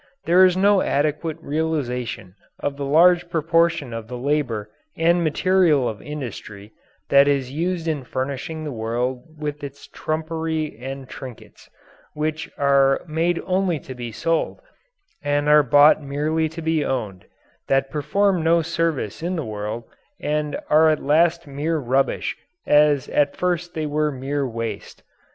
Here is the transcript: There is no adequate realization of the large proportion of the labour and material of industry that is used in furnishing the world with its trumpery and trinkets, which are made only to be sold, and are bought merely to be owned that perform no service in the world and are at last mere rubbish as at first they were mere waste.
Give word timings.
There 0.25 0.43
is 0.43 0.57
no 0.57 0.81
adequate 0.81 1.37
realization 1.41 2.33
of 2.57 2.75
the 2.75 2.85
large 2.85 3.29
proportion 3.29 3.93
of 3.93 4.07
the 4.07 4.17
labour 4.17 4.71
and 4.97 5.23
material 5.23 5.87
of 5.87 6.01
industry 6.01 6.71
that 7.09 7.27
is 7.27 7.51
used 7.51 7.87
in 7.87 8.03
furnishing 8.03 8.63
the 8.63 8.71
world 8.71 9.21
with 9.37 9.63
its 9.63 9.85
trumpery 9.87 10.75
and 10.79 11.07
trinkets, 11.07 11.69
which 12.15 12.49
are 12.57 13.03
made 13.07 13.43
only 13.45 13.79
to 13.81 13.93
be 13.93 14.11
sold, 14.11 14.59
and 15.21 15.47
are 15.47 15.61
bought 15.61 16.01
merely 16.01 16.49
to 16.49 16.63
be 16.63 16.83
owned 16.83 17.25
that 17.67 17.91
perform 17.91 18.41
no 18.43 18.63
service 18.63 19.21
in 19.21 19.35
the 19.35 19.45
world 19.45 19.83
and 20.19 20.57
are 20.67 20.89
at 20.89 21.03
last 21.03 21.45
mere 21.45 21.77
rubbish 21.77 22.35
as 22.65 23.07
at 23.09 23.37
first 23.37 23.75
they 23.75 23.85
were 23.85 24.11
mere 24.11 24.47
waste. 24.49 25.03